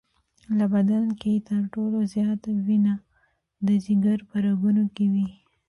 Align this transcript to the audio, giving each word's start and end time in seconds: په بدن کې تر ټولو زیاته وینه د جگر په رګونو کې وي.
په 0.57 0.65
بدن 0.73 1.03
کې 1.21 1.43
تر 1.49 1.61
ټولو 1.73 1.97
زیاته 2.13 2.49
وینه 2.67 2.93
د 3.67 3.69
جگر 3.85 4.19
په 4.29 4.35
رګونو 4.45 4.83
کې 4.95 5.05
وي. 5.13 5.27